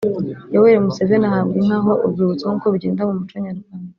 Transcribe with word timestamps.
yoweri 0.53 0.85
museveni 0.85 1.25
ahabwa 1.27 1.55
inka 1.61 1.77
ho 1.85 1.93
urwibutso 2.05 2.43
nk'uko 2.47 2.67
bigenda 2.73 3.01
mu 3.07 3.15
muco 3.19 3.35
nyarwanda 3.45 3.89